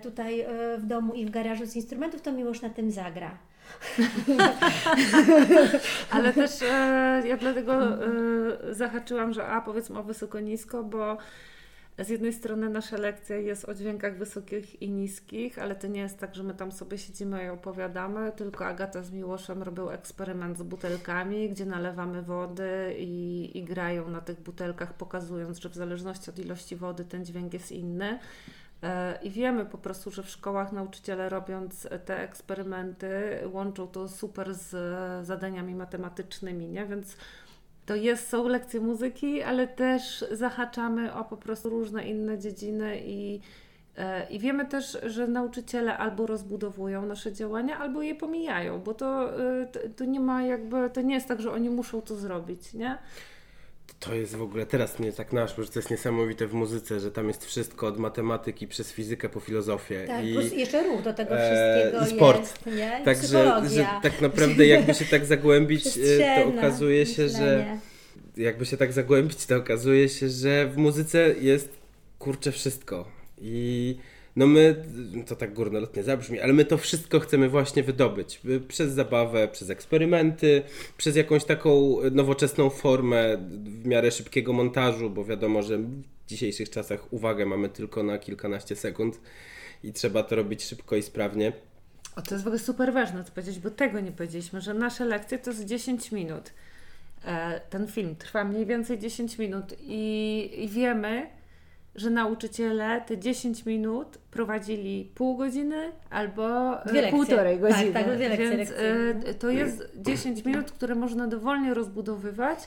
[0.02, 0.46] tutaj
[0.78, 3.38] w domu i w garażu z instrumentów, to Miłosz na tym zagra.
[6.10, 11.18] Ale też e, ja dlatego e, zahaczyłam, że a powiedzmy o wysoko-nisko, bo
[11.98, 16.18] z jednej strony nasza lekcja jest o dźwiękach wysokich i niskich, ale to nie jest
[16.18, 20.62] tak, że my tam sobie siedzimy i opowiadamy, tylko Agata z Miłoszem robią eksperyment z
[20.62, 26.38] butelkami, gdzie nalewamy wody i, i grają na tych butelkach, pokazując, że w zależności od
[26.38, 28.18] ilości wody ten dźwięk jest inny.
[28.82, 34.54] E, I wiemy po prostu, że w szkołach nauczyciele robiąc te eksperymenty łączą to super
[34.54, 34.70] z
[35.26, 36.86] zadaniami matematycznymi, nie?
[36.86, 37.16] Więc
[37.86, 43.40] to jest, są lekcje muzyki, ale też zahaczamy o po prostu różne inne dziedziny i,
[43.96, 49.40] e, i wiemy też, że nauczyciele albo rozbudowują nasze działania, albo je pomijają, bo to,
[49.62, 52.98] e, to, nie ma jakby, to nie jest tak, że oni muszą to zrobić, nie?
[54.00, 57.10] To jest w ogóle, teraz mnie tak naszło, że to jest niesamowite w muzyce, że
[57.10, 60.04] tam jest wszystko od matematyki przez fizykę po filozofię.
[60.06, 62.40] Tak, I, plus jeszcze ruch do tego wszystkiego e, i sport.
[62.40, 62.98] jest, nie?
[63.02, 65.86] I Także że tak naprawdę jakby się tak zagłębić,
[66.20, 67.78] e, to okazuje się, myślenie.
[68.36, 71.68] że jakby się tak zagłębić, to okazuje się, że w muzyce jest
[72.18, 73.08] kurczę wszystko.
[73.40, 73.96] I
[74.36, 74.84] no my,
[75.26, 78.40] to tak górnolotnie zabrzmi, ale my to wszystko chcemy właśnie wydobyć.
[78.68, 80.62] Przez zabawę, przez eksperymenty,
[80.96, 87.12] przez jakąś taką nowoczesną formę w miarę szybkiego montażu, bo wiadomo, że w dzisiejszych czasach
[87.12, 89.20] uwagę mamy tylko na kilkanaście sekund
[89.84, 91.52] i trzeba to robić szybko i sprawnie.
[92.16, 95.04] O, to jest w ogóle super ważne co powiedzieć, bo tego nie powiedzieliśmy, że nasze
[95.04, 96.52] lekcje to jest 10 minut.
[97.24, 101.26] E, ten film trwa mniej więcej 10 minut i, i wiemy,
[101.96, 107.92] że nauczyciele te 10 minut prowadzili pół godziny albo e, półtorej tak, godziny.
[107.92, 109.34] Tak, tak, dwie lekcje, Więc lekcje.
[109.34, 112.58] to jest 10 minut, które można dowolnie rozbudowywać,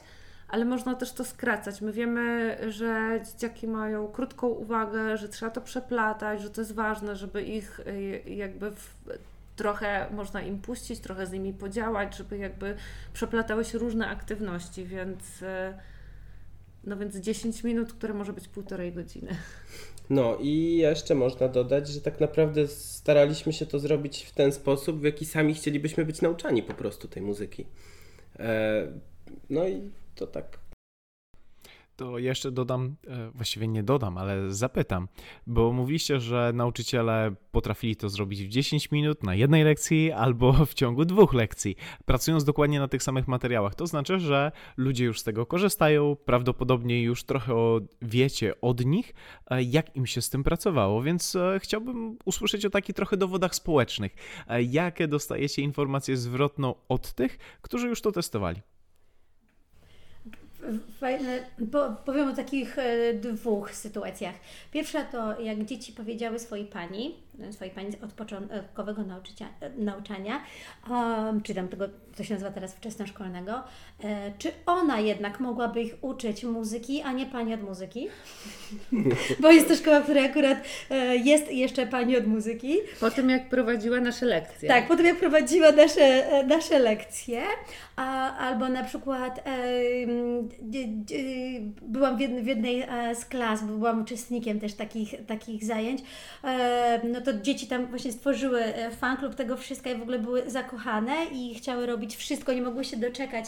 [0.47, 1.81] ale można też to skracać.
[1.81, 7.15] My wiemy, że dzieciaki mają krótką uwagę, że trzeba to przeplatać, że to jest ważne,
[7.15, 8.95] żeby ich e, jakby w,
[9.55, 12.75] trochę można im puścić, trochę z nimi podziałać, żeby jakby
[13.13, 15.73] przeplatały się różne aktywności, więc e,
[16.83, 19.35] no więc 10 minut, które może być półtorej godziny.
[20.09, 24.99] No i jeszcze można dodać, że tak naprawdę staraliśmy się to zrobić w ten sposób,
[24.99, 27.65] w jaki sami chcielibyśmy być nauczani po prostu tej muzyki.
[28.39, 28.87] E,
[29.49, 29.81] no i
[30.15, 30.59] to tak
[31.99, 35.07] to jeszcze dodam, e, właściwie nie dodam, ale zapytam,
[35.47, 40.73] bo mówiliście, że nauczyciele potrafili to zrobić w 10 minut na jednej lekcji albo w
[40.73, 43.75] ciągu dwóch lekcji, pracując dokładnie na tych samych materiałach.
[43.75, 47.55] To znaczy, że ludzie już z tego korzystają, prawdopodobnie już trochę
[48.01, 49.13] wiecie od nich,
[49.49, 53.55] e, jak im się z tym pracowało, więc e, chciałbym usłyszeć o takich trochę dowodach
[53.55, 54.15] społecznych.
[54.69, 58.61] Jakie dostajecie informację zwrotną od tych, którzy już to testowali?
[60.99, 61.39] Fajne,
[61.71, 64.35] po, powiem o takich e, dwóch sytuacjach.
[64.71, 67.15] Pierwsza to jak dzieci powiedziały swojej pani,
[67.51, 69.03] swojej pani od początkowego
[69.77, 70.43] nauczania,
[70.89, 73.63] um, czy tam tego, co się nazywa teraz wczesnoszkolnego,
[74.03, 78.07] e, czy ona jednak mogłaby ich uczyć muzyki, a nie pani od muzyki?
[79.41, 80.57] Bo jest to szkoła, która akurat
[80.89, 82.77] e, jest jeszcze pani od muzyki.
[82.99, 84.69] Po tym jak prowadziła nasze lekcje.
[84.69, 87.41] Tak, po tym jak prowadziła nasze, e, nasze lekcje,
[87.95, 89.51] a, albo na przykład e,
[91.81, 96.01] byłam w jednej, w jednej z klas, byłam uczestnikiem też takich, takich zajęć,
[96.43, 100.19] e, no to to dzieci tam właśnie stworzyły e, fanklub tego wszystkiego i w ogóle
[100.19, 103.45] były zakochane i chciały robić wszystko, nie mogły się doczekać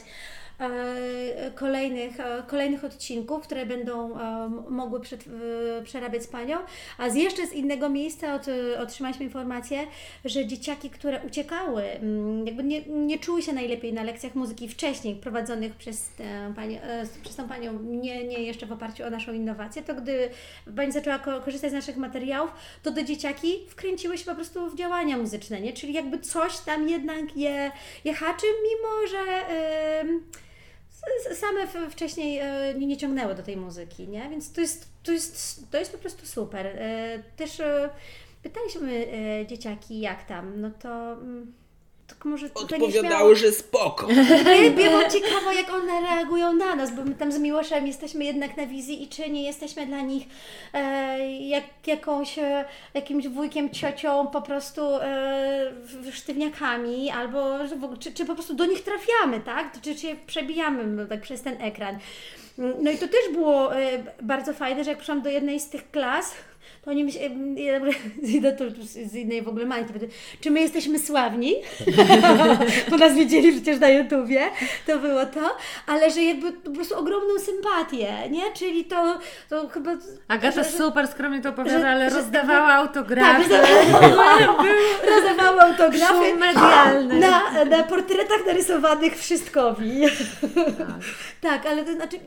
[1.56, 5.00] kolejnych, e, kolejnych odcinków, które będą e, mogły
[5.84, 6.58] przerabiać z Panią.
[6.97, 8.45] A z jeszcze z innego miejsca od,
[8.80, 9.80] otrzymaliśmy informację,
[10.26, 15.15] że dzieciaki, które uciekały, mm, jakby nie, nie czuły się najlepiej na lekcjach muzyki wcześniej
[15.15, 16.10] prowadzonych przez,
[16.56, 16.80] pani,
[17.21, 20.30] przez tą Panią, nie, nie jeszcze w oparciu o naszą innowację, to gdy
[20.76, 22.52] Pani zaczęła korzystać z naszych materiałów,
[22.84, 25.74] to te dzieciaki wkręciły się po prostu w działania muzyczne, nie?
[25.74, 27.71] Czyli jakby coś tam jednak je,
[28.06, 29.54] je haczy, mimo że...
[30.04, 30.41] Yy,
[31.35, 34.29] same wcześniej e, nie ciągnęły do tej muzyki, nie?
[34.29, 36.67] Więc to jest, to jest, to jest po prostu super.
[36.67, 37.89] E, też e,
[38.43, 39.07] pytaliśmy
[39.47, 41.53] dzieciaki, jak tam, no to mm,
[42.15, 44.08] tak może Odpowiadały, że spoko.
[44.62, 48.58] Nie, było ciekawe, jak one reagują na nas, bo my tam z Miłoszem jesteśmy jednak
[48.58, 50.24] na wizji i czy nie jesteśmy dla nich
[50.74, 55.71] e, jak, jakąś, e, jakimś wujkiem, ciocią, po prostu e,
[56.12, 57.60] sztywniakami, albo
[58.00, 59.82] czy, czy po prostu do nich trafiamy, tak?
[59.82, 62.00] Czy się przebijamy no, tak przez ten ekran.
[62.58, 65.91] No i to też było e, bardzo fajne, że jak przyszłam do jednej z tych
[65.91, 66.34] klas,
[66.81, 67.13] to oni
[68.57, 69.93] to z innej w ogóle mańki,
[70.41, 71.55] czy my jesteśmy sławni,
[72.89, 74.41] bo nas widzieli przecież na YouTubie,
[74.87, 78.53] to było to, ale że jakby po prostu ogromną sympatię, nie?
[78.53, 79.91] Czyli to, to chyba...
[80.27, 83.49] Agata że, super skromnie to opowiada, ale rozdawała autografy.
[83.49, 83.61] Tak,
[85.09, 87.15] rozdawała autografy medialne.
[87.15, 90.01] Na, na portretach narysowanych wszystkowi.
[90.77, 90.87] Tak.
[91.41, 92.19] tak, ale to znaczy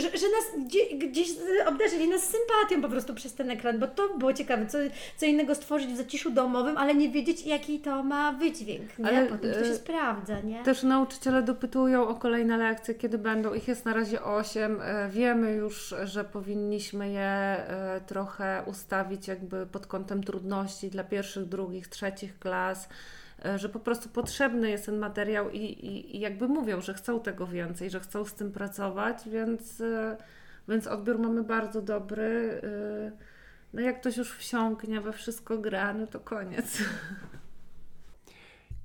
[0.00, 1.28] że, że nas gdzieś, gdzieś
[1.66, 4.78] obdarzyli nas sympatią po prostu przez ten ekran, bo to było ciekawe, co,
[5.16, 9.06] co innego stworzyć w zaciszu domowym, ale nie wiedzieć jaki to ma wydźwięk, nie?
[9.06, 10.62] Ale, Potem to się e, sprawdza, nie?
[10.62, 15.52] Też nauczyciele dopytują o kolejne lekcje, kiedy będą, ich jest na razie 8, e, wiemy
[15.52, 22.38] już, że powinniśmy je e, trochę ustawić jakby pod kątem trudności dla pierwszych, drugich, trzecich
[22.38, 22.88] klas,
[23.56, 27.46] że po prostu potrzebny jest ten materiał i, i, i jakby mówią, że chcą tego
[27.46, 30.16] więcej, że chcą z tym pracować, więc, e,
[30.68, 32.60] więc odbiór mamy bardzo dobry.
[32.62, 33.12] E,
[33.72, 36.82] no jak ktoś już wsiąknie we wszystko gra, no to koniec.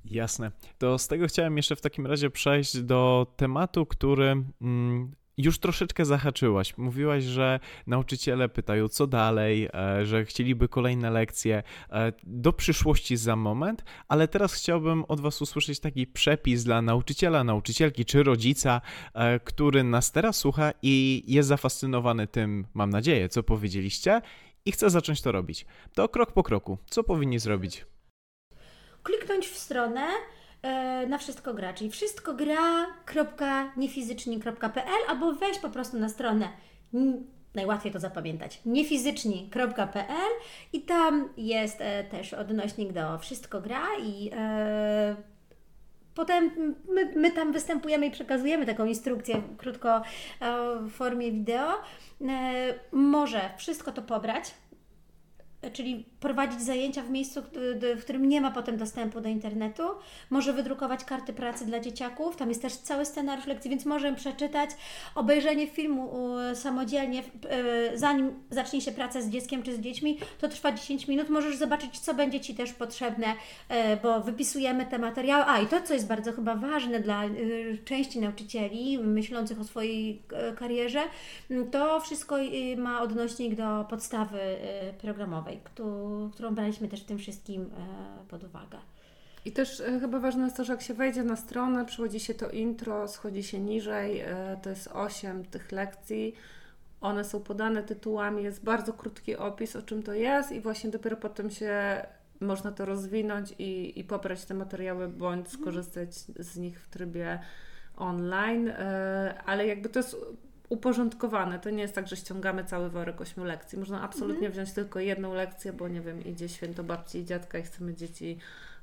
[0.04, 0.50] Jasne.
[0.78, 6.04] To z tego chciałem jeszcze w takim razie przejść do tematu, który mm, już troszeczkę
[6.04, 6.78] zahaczyłaś.
[6.78, 13.36] Mówiłaś, że nauczyciele pytają, co dalej, e, że chcieliby kolejne lekcje e, do przyszłości za
[13.36, 18.80] moment, ale teraz chciałbym od Was usłyszeć taki przepis dla nauczyciela, nauczycielki czy rodzica,
[19.14, 24.20] e, który nas teraz słucha i jest zafascynowany tym, mam nadzieję, co powiedzieliście
[24.64, 25.66] i chce zacząć to robić.
[25.94, 26.78] To krok po kroku.
[26.86, 27.86] Co powinni zrobić?
[29.02, 30.06] Kliknąć w stronę
[31.08, 36.48] na wszystko gra, czyli wszystko gra.niefizyczni.pl albo weź po prostu na stronę
[37.54, 40.30] najłatwiej to zapamiętać, niefizyczni.pl
[40.72, 45.16] i tam jest e, też odnośnik do wszystko gra i e,
[46.14, 50.02] potem my, my tam występujemy i przekazujemy taką instrukcję krótko e,
[50.80, 51.72] w formie wideo.
[51.72, 51.74] E,
[52.92, 54.54] może wszystko to pobrać,
[55.72, 57.42] czyli prowadzić zajęcia w miejscu,
[57.96, 59.82] w którym nie ma potem dostępu do internetu.
[60.30, 62.36] Może wydrukować karty pracy dla dzieciaków.
[62.36, 64.70] Tam jest też cały scenariusz lekcji, więc możemy przeczytać.
[65.14, 66.10] Obejrzenie filmu
[66.54, 71.28] samodzielnie, e, zanim zacznie się praca z dzieckiem czy z dziećmi, to trwa 10 minut.
[71.28, 73.26] Możesz zobaczyć, co będzie Ci też potrzebne,
[73.68, 75.44] e, bo wypisujemy te materiały.
[75.44, 77.28] A i to, co jest bardzo chyba ważne dla e,
[77.84, 80.22] części nauczycieli myślących o swojej
[80.56, 81.00] karierze,
[81.70, 82.36] to wszystko
[82.76, 84.38] ma odnośnik do podstawy
[85.00, 88.78] programowej, który którą braliśmy też w tym wszystkim e, pod uwagę.
[89.44, 92.34] I też e, chyba ważne jest to, że jak się wejdzie na stronę, przychodzi się
[92.34, 96.34] to intro, schodzi się niżej, e, to jest 8 tych lekcji.
[97.00, 101.16] One są podane tytułami, jest bardzo krótki opis, o czym to jest, i właśnie dopiero
[101.16, 102.06] potem się
[102.40, 105.62] można to rozwinąć i, i pobrać te materiały, bądź mhm.
[105.62, 107.40] skorzystać z nich w trybie
[107.96, 108.72] online.
[109.46, 110.16] Ale jakby to jest
[110.68, 111.58] uporządkowane.
[111.58, 113.78] To nie jest tak, że ściągamy cały worek ośmiu lekcji.
[113.78, 114.52] Można absolutnie mhm.
[114.52, 118.38] wziąć tylko jedną lekcję, bo nie wiem, idzie święto babci i dziadka i chcemy dzieci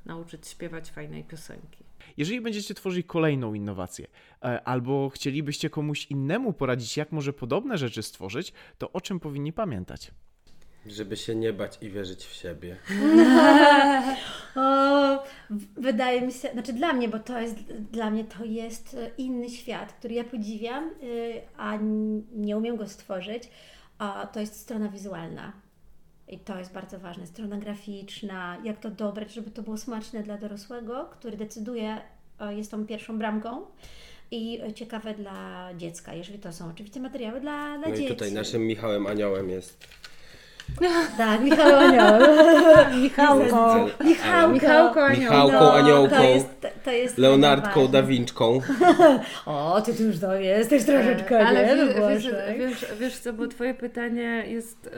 [0.06, 1.84] nauczyć śpiewać fajnej piosenki.
[2.18, 4.08] Jeżeli będziecie tworzyć kolejną innowację,
[4.44, 9.54] e, albo chcielibyście komuś innemu poradzić, jak może podobne rzeczy stworzyć, to o czym powinni
[9.54, 10.12] pamiętać?
[10.86, 12.78] Żeby się nie bać i wierzyć w siebie.
[14.56, 15.24] o,
[15.78, 17.56] wydaje mi się, znaczy dla mnie, bo to jest,
[17.92, 21.78] dla mnie to jest e, inny świat, który ja podziwiam, y, a
[22.36, 23.44] nie umiem go stworzyć,
[23.98, 25.54] a to jest strona wizualna.
[26.28, 27.28] I to jest bardzo ważne.
[27.28, 32.02] Strona graficzna, jak to dobrać, żeby to było smaczne dla dorosłego, który decyduje,
[32.40, 33.66] e, jest tą pierwszą bramką
[34.32, 38.02] i ciekawe dla dziecka, jeżeli to są oczywiście materiały dla, dla no dzieci.
[38.02, 39.88] No i tutaj naszym Michałem Aniołem jest
[41.18, 42.22] tak, Michał Anioł.
[43.02, 43.88] Michałko.
[44.04, 44.54] Michałko.
[44.54, 45.46] Michałko Aniołką.
[45.46, 46.16] Michałką Aniołką.
[46.16, 48.62] To jest, to jest Leonardką Da Winczką.
[49.46, 51.76] o, ty tu już to jesteś troszeczkę, e, Ale nie?
[51.76, 54.90] wiesz, wiesz, wiesz, wiesz co, bo twoje pytanie jest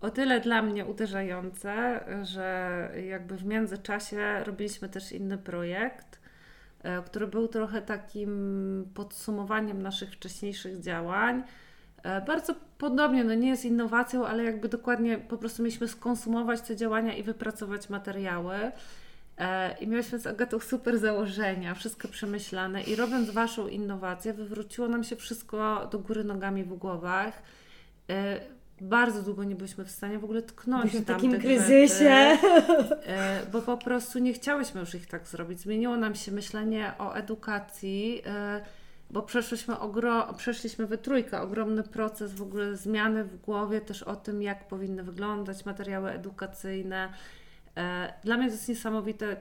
[0.00, 6.20] o tyle dla mnie uderzające, że jakby w międzyczasie robiliśmy też inny projekt,
[6.82, 11.42] e, który był trochę takim podsumowaniem naszych wcześniejszych działań.
[12.02, 16.76] E, bardzo podobnie, no nie jest innowacją, ale jakby dokładnie po prostu mieliśmy skonsumować te
[16.76, 18.56] działania i wypracować materiały.
[19.38, 25.04] E, I mieliśmy z Agatą super założenia, wszystko przemyślane i robiąc Waszą innowację, wywróciło nam
[25.04, 27.42] się wszystko do góry nogami w głowach
[28.80, 31.88] bardzo długo nie byliśmy w stanie w ogóle tknąć w takim kryzysie.
[31.88, 35.60] Rzeczy, e, bo po prostu nie chciałyśmy już ich tak zrobić.
[35.60, 38.60] Zmieniło nam się myślenie o edukacji, e,
[39.10, 44.16] bo przeszliśmy, ogro- przeszliśmy we trójkę ogromny proces w ogóle zmiany w głowie też o
[44.16, 47.12] tym, jak powinny wyglądać materiały edukacyjne.
[47.76, 49.36] E, dla mnie to jest niesamowite,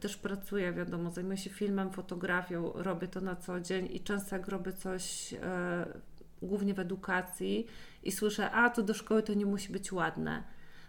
[0.00, 4.48] też pracuję, wiadomo, zajmuję się filmem, fotografią, robię to na co dzień i często jak
[4.48, 5.34] robię coś
[6.42, 7.66] głównie w edukacji
[8.02, 10.42] i słyszę, a to do szkoły to nie musi być ładne.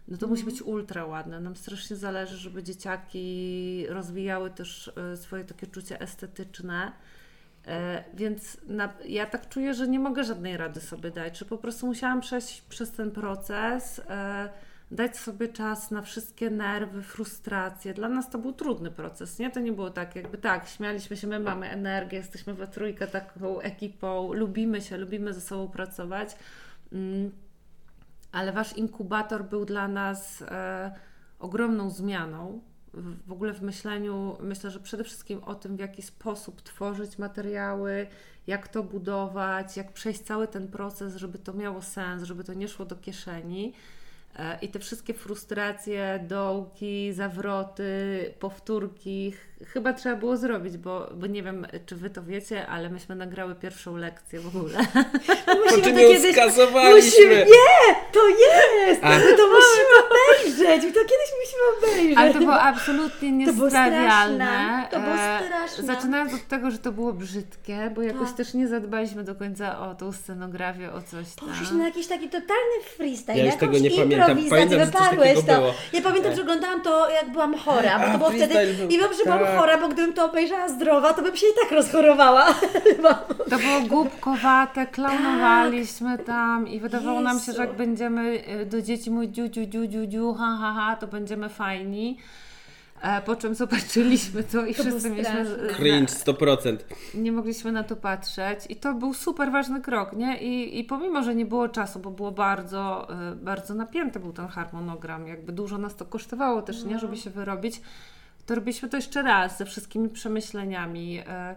[0.08, 0.56] No to musi mhm.
[0.56, 1.40] być ultra ładne.
[1.40, 6.92] Nam strasznie zależy, żeby dzieciaki rozwijały też e, swoje takie czucie estetyczne.
[7.68, 11.58] E, więc na, ja tak czuję, że nie mogę żadnej rady sobie dać, że po
[11.58, 14.02] prostu musiałam przejść przez ten proces.
[14.10, 14.50] E,
[14.92, 17.94] dać sobie czas na wszystkie nerwy, frustracje.
[17.94, 19.52] Dla nas to był trudny proces, nie?
[19.52, 23.60] To nie było tak, jakby tak, śmialiśmy się, my mamy energię, jesteśmy we trójkę taką
[23.60, 26.36] ekipą, lubimy się, lubimy ze sobą pracować.
[26.92, 27.32] Mm,
[28.32, 30.92] ale wasz inkubator był dla nas e,
[31.40, 32.62] ogromną zmianą.
[33.28, 38.08] W, ogóle w myśleniu, myślę, że przede wszystkim o tym, w jaki sposób tworzyć materiały,
[38.48, 42.68] jak to budować, jak przejść cały ten proces, żeby to miało sens, żeby to nie
[42.68, 43.74] szło do kieszeni.
[44.40, 49.34] E, I te wszystkie frustracje, dołki, zawroty, powtórki,
[49.66, 53.56] chyba trzeba było zrobić, bo, bo nie wiem, czy wy to wiecie, ale myśmy nagrały
[53.56, 54.78] pierwszą lekcję w ogóle.
[55.66, 56.36] musimy to kiedyś...
[57.06, 57.36] Musimy...
[57.36, 59.04] Nie, to jest!
[59.04, 59.20] A.
[59.20, 59.48] My to
[60.82, 62.18] my to kiedyś musimy obejrzeć.
[62.18, 64.88] Ale to było absolutnie niestrawialne.
[64.92, 65.84] To było e, straszne.
[65.84, 68.38] Zaczynając od tego, że to było brzydkie, bo jakoś tak.
[68.38, 71.50] też nie zadbaliśmy do końca o tą scenografię, o coś tam.
[71.50, 74.38] Poszliśmy na jakiś taki totalny freestyle, ja już tego nie pamiętam.
[74.50, 75.56] Pamiętam, że wypadłeś to.
[75.56, 75.74] Było.
[75.94, 78.74] Ja pamiętam, że oglądałam to jak byłam chora, bo to było wtedy...
[78.78, 78.90] Był.
[78.90, 79.58] I wiem, że byłam tak.
[79.58, 82.46] chora, bo gdybym to obejrzała zdrowa, to bym się i tak rozchorowała.
[83.50, 86.28] to było głupkowate, klaunowaliśmy tak.
[86.28, 87.24] tam i wydawało Jezu.
[87.24, 90.58] nam się, że jak będziemy y, do dzieci mówić dziu, dziu, dziu, dziu, dziu, ha,
[90.64, 92.18] ha, ha, to będziemy fajni.
[93.02, 95.46] E, po czym zobaczyliśmy to i to wszyscy mieliśmy.
[95.76, 96.78] Cringe 100%.
[97.14, 98.60] Nie mogliśmy na to patrzeć.
[98.70, 100.38] I to był super ważny krok, nie?
[100.38, 104.48] I, i pomimo, że nie było czasu, bo było bardzo, e, bardzo napięty był ten
[104.48, 106.90] harmonogram, jakby dużo nas to kosztowało też, no.
[106.90, 107.00] nie?
[107.00, 107.82] Żeby się wyrobić,
[108.46, 111.20] to robiliśmy to jeszcze raz ze wszystkimi przemyśleniami.
[111.28, 111.56] E,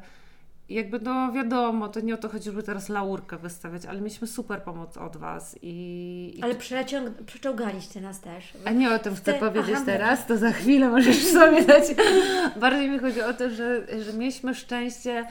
[0.68, 4.62] jakby no wiadomo, to nie o to chodzi, żeby teraz laurkę wystawiać, ale mieliśmy super
[4.62, 6.32] pomoc od Was i...
[6.36, 6.42] i...
[6.42, 7.22] Ale przeciąg...
[7.22, 8.52] przeczołgaliście nas też.
[8.64, 9.38] A nie o tym chcę Ty...
[9.38, 11.84] powiedzieć Aha, teraz, to za chwilę możesz sobie dać.
[12.56, 15.26] Bardziej mi chodzi o to, że, że mieliśmy szczęście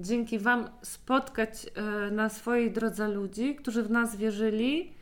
[0.00, 4.92] dzięki Wam spotkać e, na swojej drodze ludzi, którzy w nas wierzyli,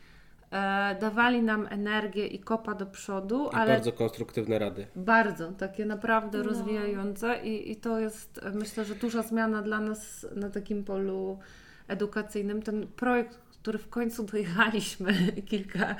[0.99, 3.49] dawali nam energię i kopa do przodu.
[3.53, 4.87] I ale bardzo konstruktywne rady.
[4.95, 6.43] Bardzo, takie naprawdę no.
[6.43, 11.39] rozwijające i, i to jest myślę, że duża zmiana dla nas na takim polu
[11.87, 12.61] edukacyjnym.
[12.61, 15.13] Ten projekt, który w końcu dojechaliśmy
[15.49, 15.95] kilka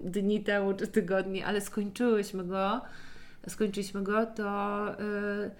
[0.00, 2.80] dni temu czy tygodni, ale skończyłyśmy go,
[3.48, 5.50] skończyliśmy go, to yy,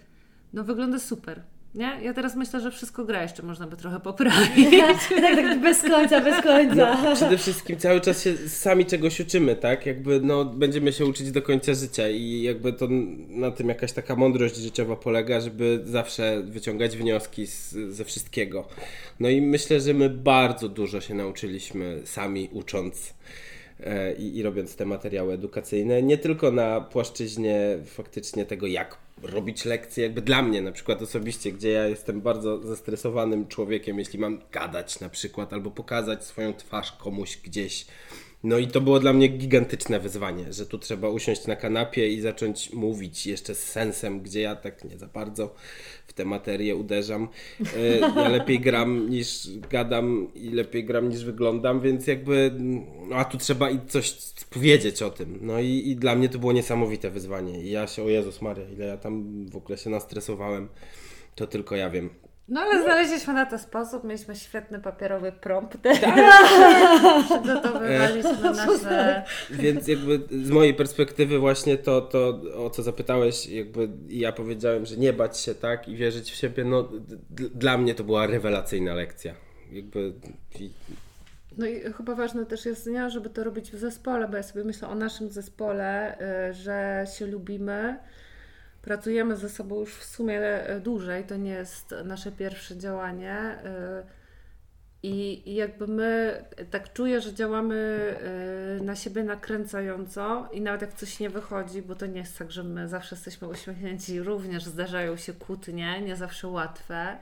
[0.52, 1.42] no, wygląda super.
[1.74, 1.98] Nie?
[2.02, 4.70] Ja teraz myślę, że wszystko gra jeszcze można by trochę poprawić.
[4.80, 7.02] tak, tak, bez końca, bez końca.
[7.04, 9.86] No, przede wszystkim cały czas się sami czegoś uczymy, tak?
[9.86, 12.88] Jakby no, będziemy się uczyć do końca życia i jakby to
[13.28, 18.68] na tym jakaś taka mądrość życiowa polega, żeby zawsze wyciągać wnioski z, ze wszystkiego.
[19.20, 23.14] No i myślę, że my bardzo dużo się nauczyliśmy sami ucząc
[24.18, 30.04] i, i robiąc te materiały edukacyjne, nie tylko na płaszczyźnie faktycznie tego, jak robić lekcje,
[30.04, 35.00] jakby dla mnie na przykład osobiście, gdzie ja jestem bardzo zestresowanym człowiekiem, jeśli mam gadać
[35.00, 37.86] na przykład albo pokazać swoją twarz komuś gdzieś.
[38.42, 42.20] No i to było dla mnie gigantyczne wyzwanie, że tu trzeba usiąść na kanapie i
[42.20, 45.54] zacząć mówić jeszcze z sensem, gdzie ja tak nie za bardzo
[46.06, 47.28] w tę materię uderzam.
[47.76, 52.54] E, ja lepiej gram niż gadam i lepiej gram niż wyglądam, więc jakby,
[53.08, 54.16] no a tu trzeba i coś
[54.50, 55.38] powiedzieć o tym.
[55.42, 57.62] No i, i dla mnie to było niesamowite wyzwanie.
[57.62, 60.68] I ja się, o Jezus Maria, ile ja tam w ogóle się nastresowałem,
[61.34, 62.10] to tylko ja wiem.
[62.50, 65.78] No ale znaleźliśmy na to sposób, mieliśmy świetny papierowy prompt.
[67.24, 69.22] Przygotowywaliśmy nasze...
[69.50, 74.96] Więc jakby z mojej perspektywy właśnie to, to o co zapytałeś, jakby ja powiedziałem, że
[74.96, 76.88] nie bać się, tak, i wierzyć w siebie, no
[77.54, 79.34] dla mnie to była rewelacyjna lekcja.
[79.72, 80.12] Jakby...
[81.58, 84.64] No i chyba ważne też jest, nie, żeby to robić w zespole, bo ja sobie
[84.64, 86.18] myślę o naszym zespole,
[86.50, 87.98] y, że się lubimy,
[88.82, 93.32] pracujemy ze sobą już w sumie e, dłużej, to nie jest nasze pierwsze działanie.
[93.32, 94.02] E,
[95.02, 97.76] I, jakby my tak czuję, że działamy
[98.80, 102.50] e, na siebie nakręcająco i nawet jak coś nie wychodzi, bo to nie jest tak,
[102.50, 107.18] że my zawsze jesteśmy uśmiechnięci, również zdarzają się kłótnie, nie zawsze łatwe,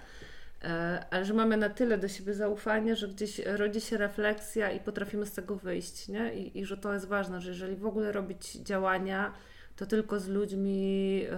[1.10, 5.26] ale że mamy na tyle do siebie zaufanie, że gdzieś rodzi się refleksja i potrafimy
[5.26, 6.34] z tego wyjść, nie?
[6.34, 9.32] I, i że to jest ważne, że jeżeli w ogóle robić działania,
[9.78, 11.30] to tylko z ludźmi, e,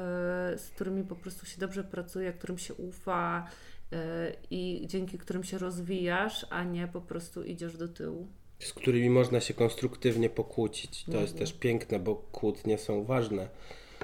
[0.58, 3.46] z którymi po prostu się dobrze pracuje, którym się ufa
[3.92, 8.28] e, i dzięki którym się rozwijasz, a nie po prostu idziesz do tyłu.
[8.58, 11.04] Z którymi można się konstruktywnie pokłócić.
[11.04, 13.48] To jest też piękne, bo kłótnie są ważne.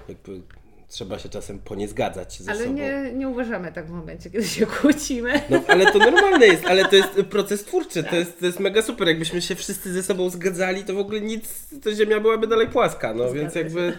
[0.08, 0.40] Jakby
[0.88, 2.80] trzeba się czasem po nie zgadzać ze ale sobą.
[2.80, 5.40] Ale nie, nie uważamy tak w momencie, kiedy się kłócimy.
[5.50, 8.10] No, ale to normalne jest, ale to jest proces twórczy, tak.
[8.10, 9.08] to, jest, to jest mega super.
[9.08, 13.14] Jakbyśmy się wszyscy ze sobą zgadzali, to w ogóle nic, to ziemia byłaby dalej płaska,
[13.14, 13.92] no Zgadza więc jakby...
[13.92, 13.98] Się.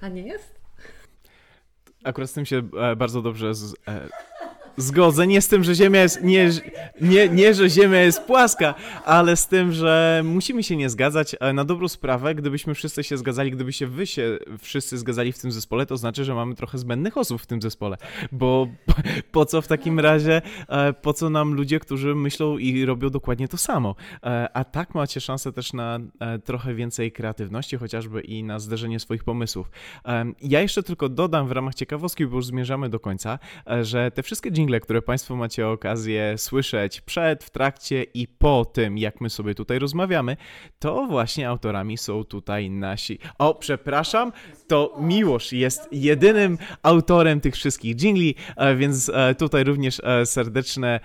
[0.00, 0.56] A nie jest?
[2.04, 4.08] Akurat z tym się e, bardzo dobrze z, e,
[4.76, 5.26] zgodzę.
[5.26, 6.22] Nie z tym, że Ziemia jest.
[6.22, 6.50] Nie,
[7.00, 8.74] nie, nie, że Ziemia jest płaska,
[9.04, 11.36] ale z tym, że musimy się nie zgadzać.
[11.54, 15.52] Na dobrą sprawę, gdybyśmy wszyscy się zgadzali, gdyby się wy się wszyscy zgadzali w tym
[15.52, 17.96] zespole, to znaczy, że mamy trochę zbędnych osób w tym zespole.
[18.32, 18.68] Bo
[19.32, 23.48] po co w takim razie, e, po co nam ludzie, którzy myślą i robią dokładnie
[23.48, 23.94] to samo?
[24.22, 29.00] E, a tak macie szansę też na e, trochę więcej kreatywności, chociażby i na zderzenie
[29.00, 29.70] swoich pomysłów.
[30.42, 33.38] Ja jeszcze tylko dodam w ramach ciekawostki, bo już zmierzamy do końca,
[33.82, 38.98] że te wszystkie dźwięki które Państwo macie okazję słyszeć przed, w trakcie i po tym,
[38.98, 40.36] jak my sobie tutaj rozmawiamy,
[40.78, 43.18] to właśnie autorami są tutaj nasi.
[43.38, 44.32] O, przepraszam,
[44.68, 51.00] to Miłosz jest jedynym autorem tych wszystkich jingli, e, więc e, tutaj również e, serdeczne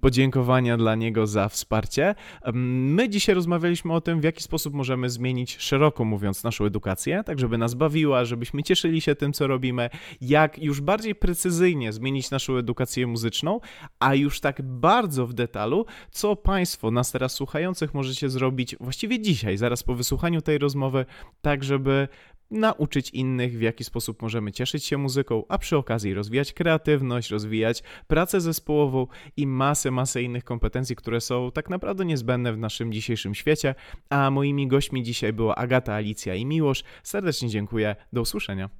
[0.00, 2.14] podziękowania dla niego za wsparcie.
[2.54, 7.38] My dzisiaj rozmawialiśmy o tym, w jaki sposób możemy zmienić, szeroko mówiąc, naszą edukację, tak
[7.38, 12.56] żeby nas bawiła, żebyśmy cieszyli się tym, co robimy, jak już bardziej precyzyjnie zmienić naszą
[12.56, 13.60] edukację edukację muzyczną,
[14.00, 19.56] a już tak bardzo w detalu, co Państwo, nas teraz słuchających, możecie zrobić właściwie dzisiaj,
[19.56, 21.06] zaraz po wysłuchaniu tej rozmowy,
[21.42, 22.08] tak żeby
[22.50, 27.82] nauczyć innych, w jaki sposób możemy cieszyć się muzyką, a przy okazji rozwijać kreatywność, rozwijać
[28.06, 29.06] pracę zespołową
[29.36, 33.74] i masę, masę innych kompetencji, które są tak naprawdę niezbędne w naszym dzisiejszym świecie.
[34.10, 36.84] A moimi gośćmi dzisiaj była Agata, Alicja i Miłosz.
[37.02, 37.96] Serdecznie dziękuję.
[38.12, 38.70] Do usłyszenia.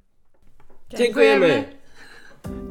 [0.97, 1.84] Dziękujemy.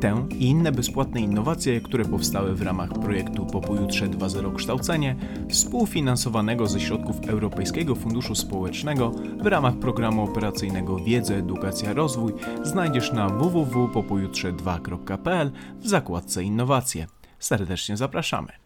[0.00, 5.16] Tę i inne bezpłatne innowacje, które powstały w ramach projektu Po pojutrze 2.0 Kształcenie,
[5.50, 9.12] współfinansowanego ze środków Europejskiego Funduszu Społecznego
[9.42, 15.50] w ramach programu operacyjnego Wiedza, Edukacja, Rozwój, znajdziesz na www.popojutrze2.pl
[15.80, 17.06] w zakładce Innowacje.
[17.38, 18.63] Serdecznie zapraszamy.